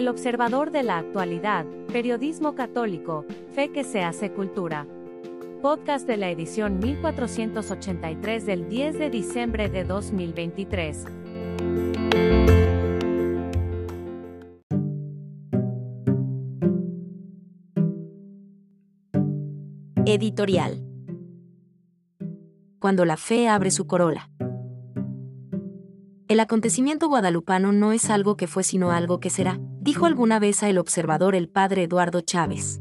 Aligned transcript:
El 0.00 0.08
observador 0.08 0.70
de 0.70 0.82
la 0.82 0.96
actualidad, 0.96 1.66
periodismo 1.92 2.54
católico, 2.54 3.26
fe 3.52 3.70
que 3.70 3.84
se 3.84 4.02
hace 4.02 4.32
cultura. 4.32 4.86
Podcast 5.60 6.06
de 6.06 6.16
la 6.16 6.30
edición 6.30 6.78
1483 6.78 8.46
del 8.46 8.66
10 8.70 8.98
de 8.98 9.10
diciembre 9.10 9.68
de 9.68 9.84
2023. 9.84 11.04
Editorial. 20.06 20.82
Cuando 22.78 23.04
la 23.04 23.18
fe 23.18 23.48
abre 23.48 23.70
su 23.70 23.86
corola. 23.86 24.30
El 26.28 26.40
acontecimiento 26.40 27.08
guadalupano 27.08 27.72
no 27.72 27.92
es 27.92 28.08
algo 28.08 28.38
que 28.38 28.46
fue 28.46 28.62
sino 28.62 28.92
algo 28.92 29.20
que 29.20 29.28
será, 29.28 29.60
dijo 29.80 30.06
alguna 30.06 30.38
vez 30.38 30.62
a 30.62 30.68
El 30.68 30.78
Observador 30.78 31.34
el 31.34 31.48
padre 31.48 31.84
Eduardo 31.84 32.20
Chávez. 32.20 32.80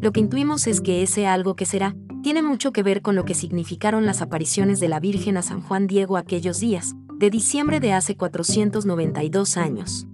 Lo 0.00 0.12
que 0.12 0.20
intuimos 0.20 0.66
es 0.66 0.80
que 0.80 1.02
ese 1.02 1.26
algo 1.26 1.54
que 1.54 1.66
será, 1.66 1.94
tiene 2.22 2.42
mucho 2.42 2.72
que 2.72 2.82
ver 2.82 3.00
con 3.00 3.14
lo 3.16 3.24
que 3.24 3.34
significaron 3.34 4.06
las 4.06 4.20
apariciones 4.20 4.80
de 4.80 4.88
la 4.88 5.00
Virgen 5.00 5.36
a 5.36 5.42
San 5.42 5.62
Juan 5.62 5.86
Diego 5.86 6.16
aquellos 6.16 6.60
días, 6.60 6.94
de 7.18 7.30
diciembre 7.30 7.80
de 7.80 7.92
hace 7.92 8.16
492 8.16 9.56
años. 9.56 10.06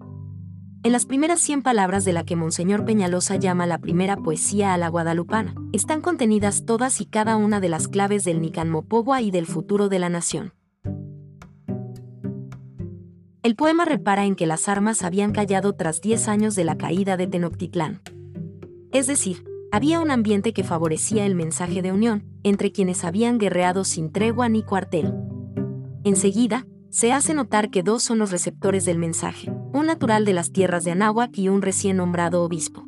En 0.82 0.92
las 0.92 1.06
primeras 1.06 1.40
100 1.40 1.62
palabras 1.62 2.04
de 2.04 2.12
la 2.12 2.24
que 2.24 2.36
Monseñor 2.36 2.84
Peñalosa 2.84 3.36
llama 3.36 3.66
la 3.66 3.78
primera 3.78 4.16
poesía 4.16 4.72
a 4.72 4.78
la 4.78 4.88
guadalupana, 4.88 5.54
están 5.72 6.00
contenidas 6.00 6.64
todas 6.64 7.00
y 7.00 7.06
cada 7.06 7.36
una 7.36 7.58
de 7.58 7.68
las 7.68 7.88
claves 7.88 8.24
del 8.24 8.40
Nican 8.40 8.70
Mopogua 8.70 9.20
y 9.20 9.32
del 9.32 9.46
futuro 9.46 9.88
de 9.88 9.98
la 9.98 10.10
nación. 10.10 10.52
El 13.46 13.54
poema 13.54 13.84
repara 13.84 14.24
en 14.24 14.34
que 14.34 14.44
las 14.44 14.68
armas 14.68 15.04
habían 15.04 15.30
callado 15.30 15.72
tras 15.74 16.00
10 16.00 16.26
años 16.26 16.56
de 16.56 16.64
la 16.64 16.76
caída 16.76 17.16
de 17.16 17.28
Tenochtitlán. 17.28 18.02
Es 18.90 19.06
decir, 19.06 19.44
había 19.70 20.00
un 20.00 20.10
ambiente 20.10 20.52
que 20.52 20.64
favorecía 20.64 21.24
el 21.24 21.36
mensaje 21.36 21.80
de 21.80 21.92
unión 21.92 22.24
entre 22.42 22.72
quienes 22.72 23.04
habían 23.04 23.38
guerreado 23.38 23.84
sin 23.84 24.10
tregua 24.10 24.48
ni 24.48 24.64
cuartel. 24.64 25.14
Enseguida, 26.02 26.66
se 26.90 27.12
hace 27.12 27.34
notar 27.34 27.70
que 27.70 27.84
dos 27.84 28.02
son 28.02 28.18
los 28.18 28.32
receptores 28.32 28.84
del 28.84 28.98
mensaje, 28.98 29.48
un 29.72 29.86
natural 29.86 30.24
de 30.24 30.32
las 30.32 30.50
tierras 30.50 30.82
de 30.82 30.90
Anáhuac 30.90 31.38
y 31.38 31.48
un 31.48 31.62
recién 31.62 31.98
nombrado 31.98 32.42
obispo. 32.42 32.84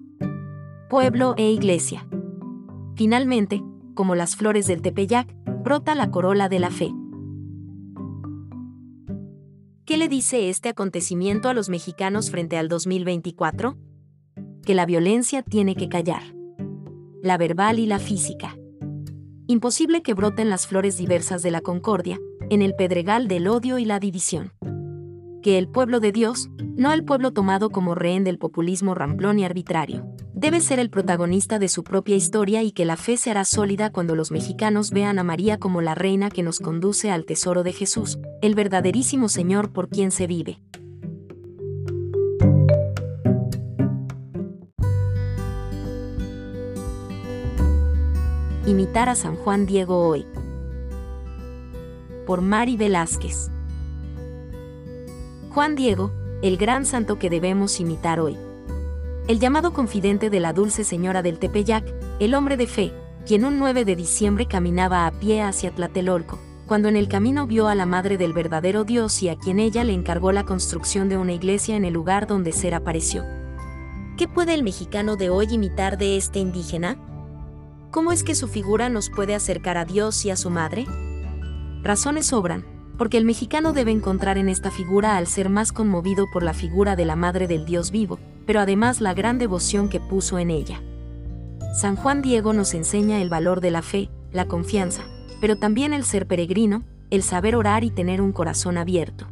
Pueblo 0.90 1.34
e 1.36 1.52
iglesia. 1.52 2.08
Finalmente, 2.96 3.62
como 3.94 4.16
las 4.16 4.34
flores 4.34 4.66
del 4.66 4.82
Tepeyac, 4.82 5.32
brota 5.62 5.94
la 5.94 6.10
corola 6.10 6.48
de 6.48 6.58
la 6.58 6.70
fe. 6.70 6.92
¿Qué 9.88 9.96
le 9.96 10.10
dice 10.10 10.50
este 10.50 10.68
acontecimiento 10.68 11.48
a 11.48 11.54
los 11.54 11.70
mexicanos 11.70 12.30
frente 12.30 12.58
al 12.58 12.68
2024? 12.68 13.78
Que 14.62 14.74
la 14.74 14.84
violencia 14.84 15.42
tiene 15.42 15.76
que 15.76 15.88
callar. 15.88 16.24
La 17.22 17.38
verbal 17.38 17.78
y 17.78 17.86
la 17.86 17.98
física. 17.98 18.54
Imposible 19.46 20.02
que 20.02 20.12
broten 20.12 20.50
las 20.50 20.66
flores 20.66 20.98
diversas 20.98 21.42
de 21.42 21.52
la 21.52 21.62
concordia, 21.62 22.20
en 22.50 22.60
el 22.60 22.74
pedregal 22.74 23.28
del 23.28 23.48
odio 23.48 23.78
y 23.78 23.86
la 23.86 23.98
división. 23.98 24.52
Que 25.42 25.56
el 25.56 25.68
pueblo 25.68 26.00
de 26.00 26.12
Dios, 26.12 26.50
no 26.76 26.92
el 26.92 27.02
pueblo 27.02 27.32
tomado 27.32 27.70
como 27.70 27.94
rehén 27.94 28.24
del 28.24 28.36
populismo 28.36 28.94
ramplón 28.94 29.38
y 29.38 29.46
arbitrario, 29.46 30.06
debe 30.38 30.60
ser 30.60 30.78
el 30.78 30.88
protagonista 30.88 31.58
de 31.58 31.66
su 31.66 31.82
propia 31.82 32.14
historia 32.14 32.62
y 32.62 32.70
que 32.70 32.84
la 32.84 32.96
fe 32.96 33.16
se 33.16 33.32
hará 33.32 33.44
sólida 33.44 33.90
cuando 33.90 34.14
los 34.14 34.30
mexicanos 34.30 34.92
vean 34.92 35.18
a 35.18 35.24
María 35.24 35.58
como 35.58 35.80
la 35.82 35.96
reina 35.96 36.30
que 36.30 36.44
nos 36.44 36.60
conduce 36.60 37.10
al 37.10 37.24
tesoro 37.24 37.64
de 37.64 37.72
Jesús, 37.72 38.20
el 38.40 38.54
verdaderísimo 38.54 39.28
Señor 39.28 39.72
por 39.72 39.88
quien 39.88 40.12
se 40.12 40.28
vive. 40.28 40.60
Imitar 48.64 49.08
a 49.08 49.16
San 49.16 49.34
Juan 49.34 49.66
Diego 49.66 50.06
hoy. 50.06 50.24
Por 52.26 52.42
Mari 52.42 52.76
Velázquez. 52.76 53.50
Juan 55.50 55.74
Diego, 55.74 56.12
el 56.42 56.58
gran 56.58 56.84
santo 56.84 57.18
que 57.18 57.28
debemos 57.28 57.80
imitar 57.80 58.20
hoy 58.20 58.36
el 59.28 59.40
llamado 59.40 59.74
confidente 59.74 60.30
de 60.30 60.40
la 60.40 60.54
dulce 60.54 60.84
señora 60.84 61.20
del 61.20 61.38
Tepeyac, 61.38 61.84
el 62.18 62.34
hombre 62.34 62.56
de 62.56 62.66
fe, 62.66 62.94
quien 63.26 63.44
un 63.44 63.58
9 63.58 63.84
de 63.84 63.94
diciembre 63.94 64.46
caminaba 64.46 65.06
a 65.06 65.10
pie 65.10 65.42
hacia 65.42 65.70
Tlatelolco, 65.70 66.38
cuando 66.66 66.88
en 66.88 66.96
el 66.96 67.08
camino 67.08 67.46
vio 67.46 67.68
a 67.68 67.74
la 67.74 67.84
madre 67.84 68.16
del 68.16 68.32
verdadero 68.32 68.84
Dios 68.84 69.22
y 69.22 69.28
a 69.28 69.36
quien 69.36 69.58
ella 69.58 69.84
le 69.84 69.92
encargó 69.92 70.32
la 70.32 70.46
construcción 70.46 71.10
de 71.10 71.18
una 71.18 71.34
iglesia 71.34 71.76
en 71.76 71.84
el 71.84 71.92
lugar 71.92 72.26
donde 72.26 72.52
Ser 72.52 72.74
apareció. 72.74 73.22
¿Qué 74.16 74.28
puede 74.28 74.54
el 74.54 74.62
mexicano 74.62 75.16
de 75.16 75.28
hoy 75.28 75.48
imitar 75.50 75.98
de 75.98 76.16
este 76.16 76.38
indígena? 76.38 76.96
¿Cómo 77.90 78.12
es 78.12 78.24
que 78.24 78.34
su 78.34 78.48
figura 78.48 78.88
nos 78.88 79.10
puede 79.10 79.34
acercar 79.34 79.76
a 79.76 79.84
Dios 79.84 80.24
y 80.24 80.30
a 80.30 80.36
su 80.36 80.48
madre? 80.48 80.86
Razones 81.82 82.28
sobran, 82.28 82.64
porque 82.96 83.18
el 83.18 83.26
mexicano 83.26 83.74
debe 83.74 83.90
encontrar 83.90 84.38
en 84.38 84.48
esta 84.48 84.70
figura 84.70 85.18
al 85.18 85.26
ser 85.26 85.50
más 85.50 85.70
conmovido 85.70 86.24
por 86.32 86.42
la 86.42 86.54
figura 86.54 86.96
de 86.96 87.04
la 87.04 87.14
madre 87.14 87.46
del 87.46 87.66
Dios 87.66 87.90
vivo, 87.90 88.18
pero 88.48 88.60
además 88.60 89.02
la 89.02 89.12
gran 89.12 89.36
devoción 89.36 89.90
que 89.90 90.00
puso 90.00 90.38
en 90.38 90.50
ella. 90.50 90.80
San 91.74 91.96
Juan 91.96 92.22
Diego 92.22 92.54
nos 92.54 92.72
enseña 92.72 93.20
el 93.20 93.28
valor 93.28 93.60
de 93.60 93.70
la 93.70 93.82
fe, 93.82 94.08
la 94.32 94.46
confianza, 94.46 95.02
pero 95.38 95.58
también 95.58 95.92
el 95.92 96.02
ser 96.02 96.26
peregrino, 96.26 96.82
el 97.10 97.22
saber 97.22 97.56
orar 97.56 97.84
y 97.84 97.90
tener 97.90 98.22
un 98.22 98.32
corazón 98.32 98.78
abierto. 98.78 99.26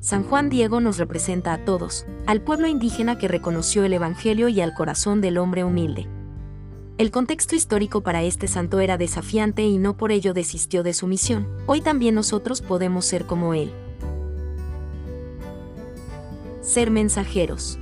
San 0.00 0.24
Juan 0.24 0.48
Diego 0.48 0.80
nos 0.80 0.96
representa 0.96 1.52
a 1.52 1.66
todos, 1.66 2.06
al 2.24 2.40
pueblo 2.40 2.68
indígena 2.68 3.18
que 3.18 3.28
reconoció 3.28 3.84
el 3.84 3.92
Evangelio 3.92 4.48
y 4.48 4.62
al 4.62 4.72
corazón 4.72 5.20
del 5.20 5.36
hombre 5.36 5.62
humilde. 5.62 6.08
El 6.96 7.10
contexto 7.10 7.54
histórico 7.54 8.00
para 8.00 8.22
este 8.22 8.48
santo 8.48 8.80
era 8.80 8.96
desafiante 8.96 9.62
y 9.64 9.76
no 9.76 9.98
por 9.98 10.10
ello 10.10 10.32
desistió 10.32 10.82
de 10.82 10.94
su 10.94 11.06
misión. 11.06 11.46
Hoy 11.66 11.82
también 11.82 12.14
nosotros 12.14 12.62
podemos 12.62 13.04
ser 13.04 13.26
como 13.26 13.52
él. 13.52 13.70
Ser 16.62 16.90
mensajeros. 16.90 17.78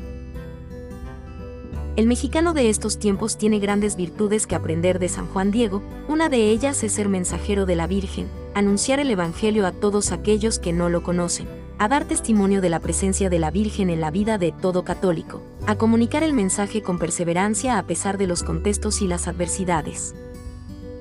El 2.00 2.06
mexicano 2.06 2.54
de 2.54 2.70
estos 2.70 2.98
tiempos 2.98 3.36
tiene 3.36 3.58
grandes 3.58 3.94
virtudes 3.94 4.46
que 4.46 4.54
aprender 4.54 4.98
de 4.98 5.10
San 5.10 5.26
Juan 5.26 5.50
Diego, 5.50 5.82
una 6.08 6.30
de 6.30 6.48
ellas 6.48 6.82
es 6.82 6.92
ser 6.92 7.10
mensajero 7.10 7.66
de 7.66 7.76
la 7.76 7.86
Virgen, 7.86 8.26
anunciar 8.54 9.00
el 9.00 9.10
Evangelio 9.10 9.66
a 9.66 9.72
todos 9.72 10.10
aquellos 10.10 10.58
que 10.58 10.72
no 10.72 10.88
lo 10.88 11.02
conocen, 11.02 11.46
a 11.76 11.88
dar 11.88 12.06
testimonio 12.06 12.62
de 12.62 12.70
la 12.70 12.80
presencia 12.80 13.28
de 13.28 13.38
la 13.38 13.50
Virgen 13.50 13.90
en 13.90 14.00
la 14.00 14.10
vida 14.10 14.38
de 14.38 14.50
todo 14.50 14.82
católico, 14.82 15.42
a 15.66 15.74
comunicar 15.74 16.22
el 16.22 16.32
mensaje 16.32 16.80
con 16.80 16.98
perseverancia 16.98 17.76
a 17.76 17.82
pesar 17.82 18.16
de 18.16 18.26
los 18.26 18.44
contextos 18.44 19.02
y 19.02 19.06
las 19.06 19.28
adversidades. 19.28 20.14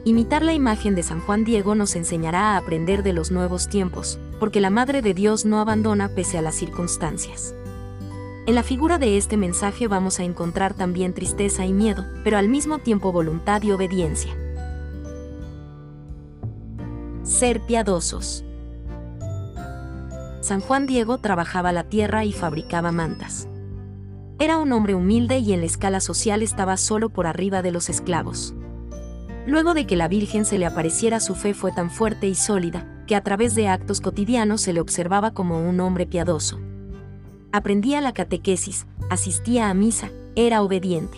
Imitar 0.04 0.42
la 0.42 0.52
imagen 0.52 0.96
de 0.96 1.04
San 1.04 1.22
Juan 1.22 1.46
Diego 1.46 1.76
nos 1.76 1.96
enseñará 1.96 2.56
a 2.56 2.58
aprender 2.58 3.04
de 3.04 3.14
los 3.14 3.32
nuevos 3.32 3.70
tiempos, 3.70 4.20
porque 4.38 4.60
la 4.60 4.70
Madre 4.70 5.02
de 5.02 5.14
Dios 5.14 5.46
no 5.46 5.62
abandona 5.62 6.10
pese 6.10 6.38
a 6.38 6.42
las 6.42 6.56
circunstancias. 6.56 7.56
En 8.50 8.56
la 8.56 8.64
figura 8.64 8.98
de 8.98 9.16
este 9.16 9.38
mensaje 9.38 9.88
vamos 9.88 10.20
a 10.20 10.24
encontrar 10.24 10.74
también 10.74 11.14
tristeza 11.14 11.68
y 11.68 11.72
miedo, 11.72 12.04
pero 12.24 12.40
al 12.40 12.50
mismo 12.50 12.80
tiempo 12.80 13.12
voluntad 13.12 13.62
y 13.62 13.72
obediencia. 13.72 14.36
Ser 17.22 17.62
piadosos. 17.62 18.44
San 20.42 20.62
Juan 20.62 20.88
Diego 20.88 21.20
trabajaba 21.20 21.72
la 21.72 21.84
tierra 21.84 22.26
y 22.26 22.34
fabricaba 22.34 22.92
mantas. 22.92 23.48
Era 24.40 24.58
un 24.58 24.72
hombre 24.72 24.96
humilde 24.96 25.38
y 25.38 25.54
en 25.54 25.60
la 25.60 25.68
escala 25.68 26.00
social 26.00 26.42
estaba 26.42 26.76
solo 26.78 27.10
por 27.10 27.28
arriba 27.28 27.62
de 27.62 27.72
los 27.72 27.88
esclavos. 27.88 28.56
Luego 29.46 29.76
de 29.76 29.86
que 29.86 29.96
la 29.96 30.08
Virgen 30.08 30.44
se 30.44 30.58
le 30.58 30.66
apareciera 30.66 31.20
su 31.20 31.36
fe 31.36 31.54
fue 31.54 31.72
tan 31.72 31.92
fuerte 31.92 32.28
y 32.28 32.34
sólida, 32.34 33.06
que 33.06 33.16
a 33.16 33.24
través 33.24 33.54
de 33.54 33.68
actos 33.68 34.02
cotidianos 34.02 34.62
se 34.62 34.74
le 34.74 34.82
observaba 34.82 35.36
como 35.36 35.62
un 35.70 35.80
hombre 35.82 36.08
piadoso 36.08 36.60
aprendía 37.52 38.02
la 38.02 38.14
catequesis, 38.14 38.86
asistía 39.10 39.70
a 39.70 39.74
misa, 39.74 40.12
era 40.36 40.62
obediente. 40.62 41.18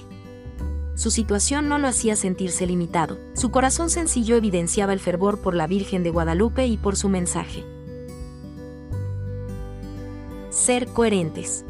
Su 0.96 1.10
situación 1.10 1.68
no 1.68 1.78
lo 1.78 1.88
hacía 1.88 2.16
sentirse 2.16 2.68
limitado, 2.68 3.18
su 3.34 3.50
corazón 3.50 3.90
sencillo 3.90 4.36
evidenciaba 4.36 4.94
el 4.94 5.00
fervor 5.00 5.42
por 5.42 5.56
la 5.56 5.68
Virgen 5.68 6.04
de 6.04 6.12
Guadalupe 6.12 6.68
y 6.68 6.78
por 6.78 6.96
su 6.96 7.10
mensaje. 7.10 7.66
Ser 10.50 10.88
coherentes. 10.88 11.66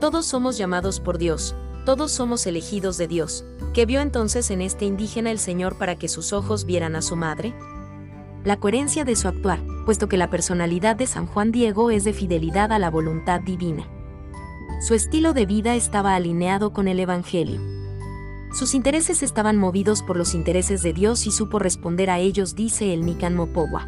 Todos 0.00 0.26
somos 0.26 0.56
llamados 0.56 1.00
por 1.00 1.18
Dios, 1.18 1.54
todos 1.84 2.12
somos 2.12 2.46
elegidos 2.46 2.98
de 2.98 3.08
Dios. 3.08 3.44
¿Qué 3.72 3.86
vio 3.86 4.00
entonces 4.00 4.50
en 4.50 4.62
este 4.62 4.84
indígena 4.84 5.30
el 5.30 5.38
Señor 5.38 5.76
para 5.78 5.96
que 5.96 6.08
sus 6.08 6.32
ojos 6.32 6.64
vieran 6.64 6.96
a 6.96 7.02
su 7.02 7.16
madre? 7.16 7.54
La 8.48 8.58
coherencia 8.58 9.04
de 9.04 9.14
su 9.14 9.28
actuar, 9.28 9.60
puesto 9.84 10.08
que 10.08 10.16
la 10.16 10.30
personalidad 10.30 10.96
de 10.96 11.06
San 11.06 11.26
Juan 11.26 11.52
Diego 11.52 11.90
es 11.90 12.04
de 12.04 12.14
fidelidad 12.14 12.72
a 12.72 12.78
la 12.78 12.88
voluntad 12.88 13.42
divina. 13.42 13.86
Su 14.80 14.94
estilo 14.94 15.34
de 15.34 15.44
vida 15.44 15.74
estaba 15.74 16.14
alineado 16.14 16.72
con 16.72 16.88
el 16.88 16.98
Evangelio. 16.98 17.60
Sus 18.54 18.74
intereses 18.74 19.22
estaban 19.22 19.58
movidos 19.58 20.02
por 20.02 20.16
los 20.16 20.32
intereses 20.34 20.82
de 20.82 20.94
Dios 20.94 21.26
y 21.26 21.30
supo 21.30 21.58
responder 21.58 22.08
a 22.08 22.20
ellos, 22.20 22.54
dice 22.54 22.94
el 22.94 23.04
Nican 23.04 23.34
Mopogua. 23.34 23.86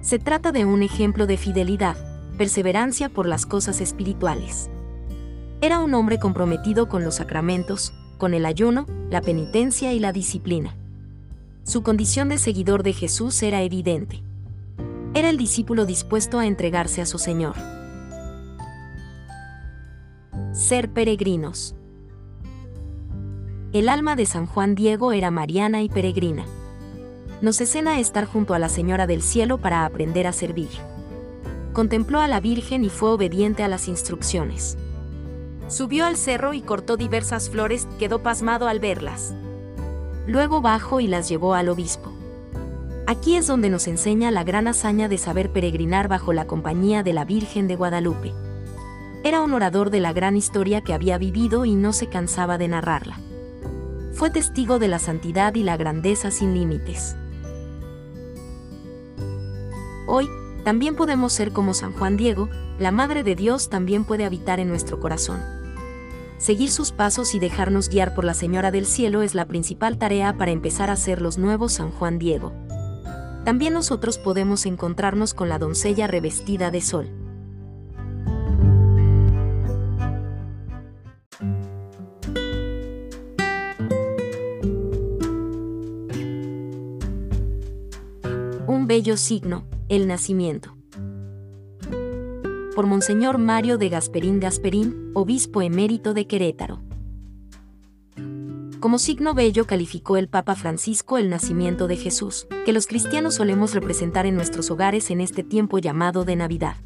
Se 0.00 0.18
trata 0.18 0.52
de 0.52 0.64
un 0.64 0.82
ejemplo 0.82 1.26
de 1.26 1.36
fidelidad, 1.36 1.98
perseverancia 2.38 3.10
por 3.10 3.26
las 3.26 3.44
cosas 3.44 3.82
espirituales. 3.82 4.70
Era 5.60 5.80
un 5.80 5.92
hombre 5.92 6.18
comprometido 6.18 6.88
con 6.88 7.04
los 7.04 7.16
sacramentos, 7.16 7.92
con 8.16 8.32
el 8.32 8.46
ayuno, 8.46 8.86
la 9.10 9.20
penitencia 9.20 9.92
y 9.92 9.98
la 9.98 10.12
disciplina. 10.12 10.74
Su 11.70 11.84
condición 11.84 12.28
de 12.28 12.38
seguidor 12.38 12.82
de 12.82 12.92
Jesús 12.92 13.40
era 13.44 13.62
evidente. 13.62 14.24
Era 15.14 15.30
el 15.30 15.36
discípulo 15.38 15.86
dispuesto 15.86 16.40
a 16.40 16.46
entregarse 16.46 17.00
a 17.00 17.06
su 17.06 17.16
Señor. 17.16 17.54
Ser 20.50 20.90
peregrinos. 20.90 21.76
El 23.72 23.88
alma 23.88 24.16
de 24.16 24.26
San 24.26 24.46
Juan 24.46 24.74
Diego 24.74 25.12
era 25.12 25.30
mariana 25.30 25.80
y 25.80 25.88
peregrina. 25.88 26.44
Nos 27.40 27.60
escena 27.60 28.00
estar 28.00 28.24
junto 28.24 28.54
a 28.54 28.58
la 28.58 28.68
Señora 28.68 29.06
del 29.06 29.22
Cielo 29.22 29.58
para 29.58 29.84
aprender 29.84 30.26
a 30.26 30.32
servir. 30.32 30.70
Contempló 31.72 32.18
a 32.18 32.26
la 32.26 32.40
Virgen 32.40 32.82
y 32.82 32.88
fue 32.88 33.10
obediente 33.10 33.62
a 33.62 33.68
las 33.68 33.86
instrucciones. 33.86 34.76
Subió 35.68 36.06
al 36.06 36.16
cerro 36.16 36.52
y 36.52 36.62
cortó 36.62 36.96
diversas 36.96 37.48
flores, 37.48 37.86
quedó 38.00 38.24
pasmado 38.24 38.66
al 38.66 38.80
verlas. 38.80 39.36
Luego 40.30 40.60
bajó 40.60 41.00
y 41.00 41.08
las 41.08 41.28
llevó 41.28 41.54
al 41.54 41.68
obispo. 41.68 42.12
Aquí 43.08 43.34
es 43.34 43.48
donde 43.48 43.68
nos 43.68 43.88
enseña 43.88 44.30
la 44.30 44.44
gran 44.44 44.68
hazaña 44.68 45.08
de 45.08 45.18
saber 45.18 45.50
peregrinar 45.50 46.06
bajo 46.06 46.32
la 46.32 46.46
compañía 46.46 47.02
de 47.02 47.12
la 47.12 47.24
Virgen 47.24 47.66
de 47.66 47.74
Guadalupe. 47.74 48.32
Era 49.24 49.40
un 49.42 49.52
orador 49.54 49.90
de 49.90 49.98
la 49.98 50.12
gran 50.12 50.36
historia 50.36 50.82
que 50.82 50.94
había 50.94 51.18
vivido 51.18 51.64
y 51.64 51.74
no 51.74 51.92
se 51.92 52.06
cansaba 52.06 52.58
de 52.58 52.68
narrarla. 52.68 53.18
Fue 54.12 54.30
testigo 54.30 54.78
de 54.78 54.86
la 54.86 55.00
santidad 55.00 55.52
y 55.56 55.64
la 55.64 55.76
grandeza 55.76 56.30
sin 56.30 56.54
límites. 56.54 57.16
Hoy, 60.06 60.28
también 60.62 60.94
podemos 60.94 61.32
ser 61.32 61.50
como 61.50 61.74
San 61.74 61.92
Juan 61.92 62.16
Diego, 62.16 62.48
la 62.78 62.92
Madre 62.92 63.24
de 63.24 63.34
Dios 63.34 63.68
también 63.68 64.04
puede 64.04 64.24
habitar 64.26 64.60
en 64.60 64.68
nuestro 64.68 65.00
corazón. 65.00 65.59
Seguir 66.40 66.70
sus 66.70 66.90
pasos 66.90 67.34
y 67.34 67.38
dejarnos 67.38 67.90
guiar 67.90 68.14
por 68.14 68.24
la 68.24 68.32
Señora 68.32 68.70
del 68.70 68.86
Cielo 68.86 69.20
es 69.20 69.34
la 69.34 69.44
principal 69.44 69.98
tarea 69.98 70.38
para 70.38 70.52
empezar 70.52 70.88
a 70.88 70.96
ser 70.96 71.20
los 71.20 71.36
nuevos 71.36 71.74
San 71.74 71.90
Juan 71.90 72.18
Diego. 72.18 72.54
También 73.44 73.74
nosotros 73.74 74.16
podemos 74.16 74.64
encontrarnos 74.64 75.34
con 75.34 75.50
la 75.50 75.58
doncella 75.58 76.06
revestida 76.06 76.70
de 76.70 76.80
sol. 76.80 77.10
Un 88.66 88.86
bello 88.86 89.18
signo, 89.18 89.66
el 89.90 90.08
nacimiento. 90.08 90.79
Por 92.74 92.86
Monseñor 92.86 93.38
Mario 93.38 93.78
de 93.78 93.88
Gasperín 93.88 94.38
Gasperín, 94.38 95.10
obispo 95.14 95.60
emérito 95.60 96.14
de 96.14 96.28
Querétaro. 96.28 96.80
Como 98.78 99.00
signo 99.00 99.34
bello 99.34 99.66
calificó 99.66 100.16
el 100.16 100.28
Papa 100.28 100.54
Francisco 100.54 101.18
el 101.18 101.30
nacimiento 101.30 101.88
de 101.88 101.96
Jesús, 101.96 102.46
que 102.64 102.72
los 102.72 102.86
cristianos 102.86 103.34
solemos 103.34 103.74
representar 103.74 104.24
en 104.24 104.36
nuestros 104.36 104.70
hogares 104.70 105.10
en 105.10 105.20
este 105.20 105.42
tiempo 105.42 105.80
llamado 105.80 106.24
de 106.24 106.36
Navidad. 106.36 106.76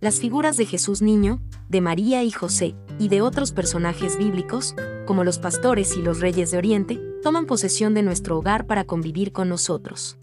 Las 0.00 0.20
figuras 0.20 0.58
de 0.58 0.66
Jesús 0.66 1.00
niño, 1.00 1.40
de 1.70 1.80
María 1.80 2.22
y 2.22 2.30
José, 2.30 2.74
y 2.98 3.08
de 3.08 3.22
otros 3.22 3.52
personajes 3.52 4.18
bíblicos, 4.18 4.76
como 5.06 5.24
los 5.24 5.38
pastores 5.38 5.96
y 5.96 6.02
los 6.02 6.20
reyes 6.20 6.50
de 6.50 6.58
Oriente, 6.58 7.00
toman 7.22 7.46
posesión 7.46 7.94
de 7.94 8.02
nuestro 8.02 8.36
hogar 8.36 8.66
para 8.66 8.84
convivir 8.84 9.32
con 9.32 9.48
nosotros. 9.48 10.18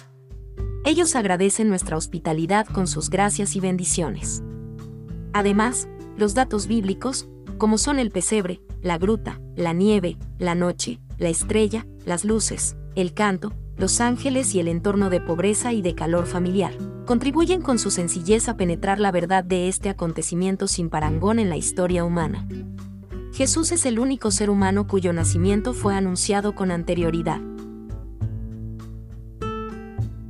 Ellos 0.86 1.16
agradecen 1.16 1.68
nuestra 1.68 1.98
hospitalidad 1.98 2.68
con 2.68 2.88
sus 2.88 3.10
gracias 3.10 3.56
y 3.56 3.60
bendiciones. 3.60 4.44
Además, 5.38 5.88
los 6.18 6.34
datos 6.34 6.66
bíblicos, 6.66 7.30
como 7.60 7.78
son 7.78 8.00
el 8.00 8.10
pesebre, 8.10 8.60
la 8.82 8.98
gruta, 8.98 9.40
la 9.56 9.72
nieve, 9.72 10.18
la 10.40 10.56
noche, 10.56 11.00
la 11.20 11.30
estrella, 11.30 11.86
las 12.08 12.26
luces, 12.26 12.76
el 12.96 13.14
canto, 13.14 13.54
los 13.78 14.02
ángeles 14.02 14.56
y 14.56 14.60
el 14.60 14.68
entorno 14.68 15.12
de 15.12 15.22
pobreza 15.22 15.74
y 15.74 15.84
de 15.84 15.94
calor 15.94 16.26
familiar, 16.26 16.74
contribuyen 17.06 17.62
con 17.62 17.78
su 17.78 17.92
sencillez 17.92 18.50
a 18.50 18.58
penetrar 18.58 19.00
la 19.00 19.12
verdad 19.12 19.44
de 19.44 19.68
este 19.68 19.90
acontecimiento 19.90 20.68
sin 20.68 20.90
parangón 20.90 21.38
en 21.38 21.50
la 21.50 21.56
historia 21.58 22.04
humana. 22.04 22.48
Jesús 23.32 23.72
es 23.72 23.86
el 23.86 24.00
único 24.00 24.32
ser 24.32 24.50
humano 24.50 24.88
cuyo 24.88 25.14
nacimiento 25.14 25.76
fue 25.76 25.94
anunciado 25.94 26.56
con 26.56 26.72
anterioridad. 26.72 27.42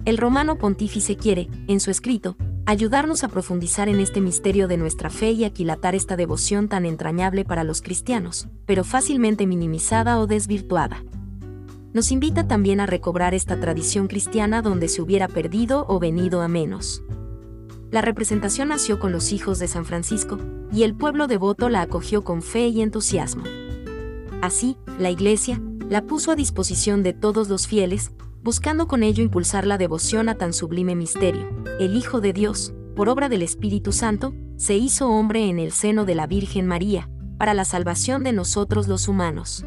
El 0.03 0.17
romano 0.17 0.57
pontífice 0.57 1.15
quiere, 1.15 1.47
en 1.69 1.79
su 1.79 1.91
escrito, 1.91 2.35
ayudarnos 2.67 3.23
a 3.23 3.29
profundizar 3.29 3.87
en 3.87 4.01
este 4.01 4.19
misterio 4.19 4.67
de 4.67 4.75
nuestra 4.75 5.09
fe 5.09 5.31
y 5.31 5.45
aquilatar 5.45 5.95
esta 5.95 6.17
devoción 6.17 6.67
tan 6.67 6.85
entrañable 6.85 7.45
para 7.45 7.63
los 7.63 7.81
cristianos, 7.81 8.49
pero 8.65 8.83
fácilmente 8.83 9.47
minimizada 9.47 10.19
o 10.19 10.27
desvirtuada. 10.27 11.01
Nos 11.93 12.11
invita 12.11 12.45
también 12.45 12.81
a 12.81 12.85
recobrar 12.85 13.33
esta 13.33 13.57
tradición 13.57 14.09
cristiana 14.09 14.61
donde 14.61 14.89
se 14.89 15.01
hubiera 15.01 15.29
perdido 15.29 15.85
o 15.87 15.97
venido 15.97 16.41
a 16.41 16.49
menos. 16.49 17.03
La 17.89 18.01
representación 18.01 18.67
nació 18.67 18.99
con 18.99 19.13
los 19.13 19.31
hijos 19.31 19.59
de 19.59 19.69
San 19.69 19.85
Francisco, 19.85 20.37
y 20.69 20.83
el 20.83 20.93
pueblo 20.93 21.27
devoto 21.27 21.69
la 21.69 21.81
acogió 21.81 22.25
con 22.25 22.41
fe 22.41 22.67
y 22.67 22.81
entusiasmo. 22.81 23.43
Así, 24.41 24.75
la 24.99 25.09
Iglesia 25.09 25.61
la 25.89 26.01
puso 26.01 26.31
a 26.31 26.35
disposición 26.35 27.01
de 27.01 27.13
todos 27.13 27.47
los 27.47 27.65
fieles, 27.65 28.11
buscando 28.43 28.87
con 28.87 29.03
ello 29.03 29.23
impulsar 29.23 29.65
la 29.65 29.77
devoción 29.77 30.29
a 30.29 30.35
tan 30.35 30.53
sublime 30.53 30.95
misterio. 30.95 31.49
El 31.79 31.95
Hijo 31.95 32.21
de 32.21 32.33
Dios, 32.33 32.73
por 32.95 33.09
obra 33.09 33.29
del 33.29 33.41
Espíritu 33.41 33.91
Santo, 33.91 34.33
se 34.57 34.75
hizo 34.75 35.09
hombre 35.09 35.49
en 35.49 35.59
el 35.59 35.71
seno 35.71 36.05
de 36.05 36.15
la 36.15 36.27
Virgen 36.27 36.65
María, 36.65 37.09
para 37.37 37.53
la 37.53 37.65
salvación 37.65 38.23
de 38.23 38.33
nosotros 38.33 38.87
los 38.87 39.07
humanos. 39.07 39.63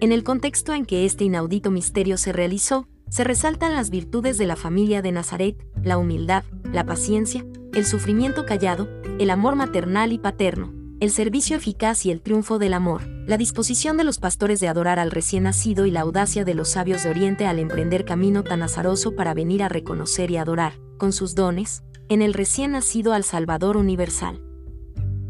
En 0.00 0.10
el 0.10 0.24
contexto 0.24 0.74
en 0.74 0.84
que 0.84 1.04
este 1.04 1.24
inaudito 1.24 1.70
misterio 1.70 2.16
se 2.16 2.32
realizó, 2.32 2.88
se 3.08 3.22
resaltan 3.22 3.74
las 3.74 3.90
virtudes 3.90 4.38
de 4.38 4.46
la 4.46 4.56
familia 4.56 5.02
de 5.02 5.12
Nazaret, 5.12 5.64
la 5.84 5.98
humildad, 5.98 6.44
la 6.72 6.84
paciencia, 6.84 7.44
el 7.72 7.86
sufrimiento 7.86 8.44
callado, 8.44 8.88
el 9.18 9.30
amor 9.30 9.54
maternal 9.54 10.12
y 10.12 10.18
paterno, 10.18 10.72
el 10.98 11.10
servicio 11.10 11.56
eficaz 11.56 12.04
y 12.04 12.10
el 12.10 12.20
triunfo 12.20 12.58
del 12.58 12.74
amor, 12.74 13.02
la 13.26 13.36
disposición 13.38 13.96
de 13.96 14.04
los 14.04 14.18
pastores 14.18 14.58
de 14.58 14.68
adorar 14.68 14.98
al 14.98 15.12
recién 15.12 15.44
nacido 15.44 15.86
y 15.86 15.90
la 15.92 16.00
audacia 16.00 16.44
de 16.44 16.54
los 16.54 16.70
sabios 16.70 17.04
de 17.04 17.10
Oriente 17.10 17.46
al 17.46 17.60
emprender 17.60 18.04
camino 18.04 18.42
tan 18.42 18.62
azaroso 18.62 19.14
para 19.14 19.32
venir 19.32 19.62
a 19.62 19.68
reconocer 19.68 20.30
y 20.32 20.36
adorar, 20.36 20.74
con 20.98 21.12
sus 21.12 21.34
dones, 21.34 21.84
en 22.08 22.20
el 22.20 22.34
recién 22.34 22.72
nacido 22.72 23.12
al 23.12 23.22
Salvador 23.22 23.76
universal. 23.76 24.42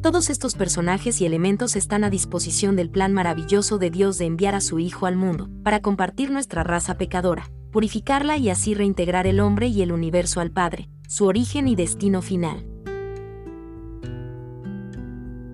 Todos 0.00 0.30
estos 0.30 0.54
personajes 0.54 1.20
y 1.20 1.26
elementos 1.26 1.76
están 1.76 2.02
a 2.02 2.11
disposición 2.11 2.76
del 2.76 2.90
plan 2.90 3.12
maravilloso 3.12 3.78
de 3.78 3.90
Dios 3.90 4.18
de 4.18 4.25
enviar 4.25 4.54
a 4.54 4.61
su 4.61 4.78
Hijo 4.78 5.06
al 5.06 5.16
mundo, 5.16 5.49
para 5.62 5.80
compartir 5.80 6.30
nuestra 6.30 6.64
raza 6.64 6.96
pecadora, 6.96 7.50
purificarla 7.70 8.38
y 8.38 8.49
así 8.49 8.75
reintegrar 8.75 9.26
el 9.26 9.38
hombre 9.38 9.68
y 9.68 9.82
el 9.82 9.92
universo 9.92 10.40
al 10.40 10.50
Padre, 10.50 10.88
su 11.06 11.26
origen 11.26 11.68
y 11.68 11.76
destino 11.76 12.22
final. 12.22 12.66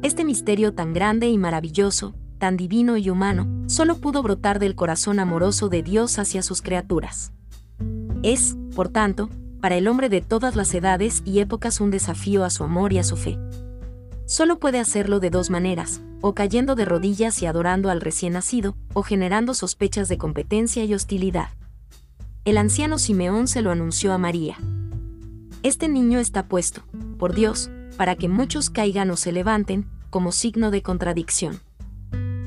Este 0.03 0.25
misterio 0.25 0.73
tan 0.73 0.95
grande 0.95 1.29
y 1.29 1.37
maravilloso, 1.37 2.15
tan 2.39 2.57
divino 2.57 2.97
y 2.97 3.11
humano, 3.11 3.47
solo 3.67 3.99
pudo 3.99 4.23
brotar 4.23 4.59
del 4.59 4.75
corazón 4.75 5.19
amoroso 5.19 5.69
de 5.69 5.83
Dios 5.83 6.19
hacia 6.19 6.43
sus 6.43 6.63
criaturas. 6.63 7.33
Es, 8.23 8.57
por 8.75 8.89
tanto, 8.89 9.29
para 9.61 9.77
el 9.77 9.89
hombre 9.89 10.09
de 10.09 10.21
todas 10.21 10.57
las 10.57 10.73
edades 10.75 11.23
y 11.25 11.41
épocas 11.41 11.81
un 11.81 11.91
desafío 11.91 12.45
a 12.45 12.51
su 12.51 12.65
amor 12.65 12.93
y 12.93 12.99
a 12.99 13.05
su 13.05 13.17
fe. 13.17 13.39
Solo 14.27 14.59
puede 14.59 14.79
hacerlo 14.79 15.21
de 15.21 15.31
dos 15.31 15.51
maneras, 15.51 16.01
o 16.21 16.35
cayendo 16.35 16.75
de 16.75 16.85
rodillas 16.85 17.43
y 17.43 17.47
adorando 17.47 17.91
al 17.91 18.01
recién 18.01 18.35
nacido, 18.35 18.77
o 18.93 19.03
generando 19.03 19.55
sospechas 19.55 20.09
de 20.09 20.19
competencia 20.19 20.85
y 20.85 20.95
hostilidad. 20.95 21.49
El 22.45 22.59
anciano 22.59 22.99
Simeón 22.99 23.49
se 23.49 23.63
lo 23.63 23.71
anunció 23.71 24.13
a 24.13 24.19
María. 24.19 24.57
Este 25.63 25.89
niño 25.89 26.19
está 26.19 26.47
puesto, 26.47 26.83
por 27.19 27.35
Dios, 27.35 27.71
para 27.97 28.17
que 28.17 28.29
muchos 28.29 28.71
caigan 28.71 29.11
o 29.11 29.17
se 29.17 29.33
levanten, 29.33 29.87
como 30.11 30.33
signo 30.33 30.71
de 30.71 30.83
contradicción. 30.83 31.61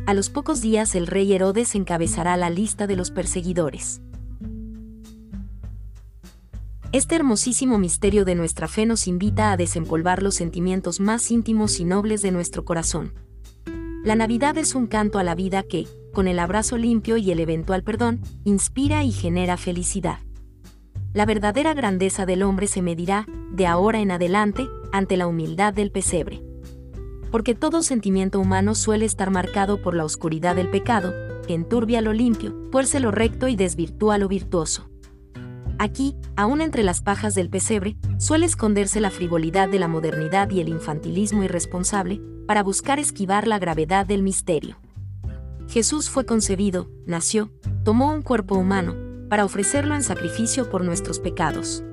A 0.08 0.13
los 0.15 0.29
pocos 0.29 0.62
días 0.62 0.96
el 0.96 1.05
rey 1.05 1.31
Herodes 1.31 1.75
encabezará 1.75 2.36
la 2.36 2.50
lista 2.50 2.88
de 2.88 2.96
los 2.96 3.12
perseguidores. 3.12 4.01
Este 6.91 7.15
hermosísimo 7.15 7.77
misterio 7.77 8.25
de 8.25 8.36
nuestra 8.36 8.67
fe 8.67 8.86
nos 8.86 9.08
invita 9.08 9.51
a 9.51 9.58
desempolvar 9.58 10.24
los 10.24 10.36
sentimientos 10.36 11.00
más 11.00 11.29
íntimos 11.29 11.79
y 11.79 11.86
nobles 11.86 12.22
de 12.22 12.31
nuestro 12.31 12.65
corazón. 12.65 13.13
La 14.03 14.15
Navidad 14.15 14.58
es 14.58 14.74
un 14.74 14.88
canto 14.88 15.20
a 15.20 15.24
la 15.24 15.36
vida 15.36 15.62
que, 15.63 15.88
con 16.12 16.27
el 16.27 16.39
abrazo 16.39 16.77
limpio 16.77 17.17
y 17.17 17.31
el 17.31 17.39
eventual 17.39 17.84
perdón, 17.84 18.22
inspira 18.43 19.03
y 19.03 19.12
genera 19.12 19.55
felicidad. 19.55 20.17
La 21.13 21.25
verdadera 21.25 21.74
grandeza 21.75 22.25
del 22.25 22.41
hombre 22.41 22.67
se 22.67 22.81
medirá, 22.81 23.27
de 23.51 23.67
ahora 23.67 24.00
en 24.00 24.12
adelante, 24.12 24.67
ante 24.91 25.15
la 25.15 25.27
humildad 25.27 25.74
del 25.74 25.91
pesebre. 25.91 26.41
Porque 27.31 27.55
todo 27.55 27.81
sentimiento 27.81 28.39
humano 28.39 28.75
suele 28.75 29.05
estar 29.05 29.31
marcado 29.31 29.81
por 29.81 29.95
la 29.95 30.03
oscuridad 30.03 30.55
del 30.55 30.69
pecado, 30.69 31.13
que 31.47 31.53
enturbia 31.53 32.01
lo 32.01 32.13
limpio, 32.13 32.53
fuerce 32.71 33.00
lo 33.00 33.09
recto 33.09 33.47
y 33.47 33.55
desvirtúa 33.55 34.17
lo 34.17 34.27
virtuoso. 34.27 34.89
Aquí, 35.79 36.15
aún 36.35 36.61
entre 36.61 36.83
las 36.83 37.01
pajas 37.01 37.33
del 37.33 37.50
pesebre, 37.50 37.95
suele 38.19 38.45
esconderse 38.45 39.00
la 39.00 39.09
frivolidad 39.09 39.69
de 39.69 39.79
la 39.79 39.88
modernidad 39.88 40.51
y 40.51 40.59
el 40.59 40.69
infantilismo 40.69 41.43
irresponsable, 41.43 42.21
para 42.45 42.63
buscar 42.63 43.00
esquivar 43.00 43.47
la 43.47 43.59
gravedad 43.59 44.05
del 44.05 44.23
misterio. 44.23 44.77
Jesús 45.69 46.09
fue 46.09 46.25
concebido, 46.25 46.89
nació, 47.05 47.50
tomó 47.83 48.13
un 48.13 48.21
cuerpo 48.21 48.55
humano, 48.55 48.93
para 49.29 49.45
ofrecerlo 49.45 49.95
en 49.95 50.03
sacrificio 50.03 50.69
por 50.69 50.83
nuestros 50.83 51.19
pecados. 51.19 51.83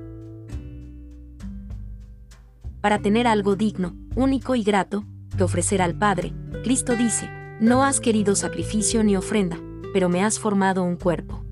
Para 2.81 2.99
tener 2.99 3.25
algo 3.25 3.55
digno, 3.55 3.95
único 4.15 4.53
y 4.55 4.63
grato, 4.63 5.05
que 5.39 5.45
ofrecer 5.45 5.81
al 5.81 5.95
Padre, 5.95 6.33
Cristo 6.65 6.97
dice, 6.97 7.29
no 7.61 7.85
has 7.85 8.01
querido 8.01 8.35
sacrificio 8.35 9.05
ni 9.05 9.15
ofrenda, 9.15 9.57
pero 9.93 10.09
me 10.09 10.21
has 10.21 10.37
formado 10.37 10.83
un 10.83 10.97
cuerpo. 10.97 11.45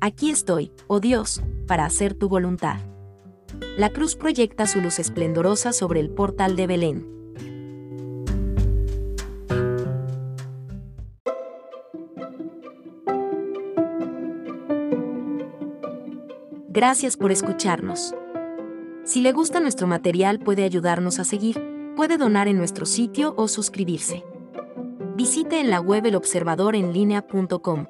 Aquí 0.00 0.28
estoy, 0.28 0.72
oh 0.88 0.98
Dios, 0.98 1.40
para 1.68 1.84
hacer 1.84 2.14
tu 2.14 2.28
voluntad. 2.28 2.80
La 3.78 3.90
cruz 3.90 4.16
proyecta 4.16 4.66
su 4.66 4.80
luz 4.80 4.98
esplendorosa 4.98 5.72
sobre 5.72 6.00
el 6.00 6.10
portal 6.10 6.56
de 6.56 6.66
Belén. 6.66 7.06
Gracias 16.70 17.16
por 17.16 17.30
escucharnos. 17.30 18.16
Si 19.04 19.20
le 19.20 19.30
gusta 19.30 19.60
nuestro 19.60 19.86
material 19.86 20.40
puede 20.40 20.64
ayudarnos 20.64 21.20
a 21.20 21.24
seguir, 21.24 21.75
puede 21.96 22.18
donar 22.18 22.46
en 22.46 22.58
nuestro 22.58 22.84
sitio 22.86 23.34
o 23.36 23.48
suscribirse. 23.48 24.22
Visite 25.16 25.58
en 25.60 25.70
la 25.70 25.80
web 25.80 26.04
elobservadorenlinea.com. 26.06 27.86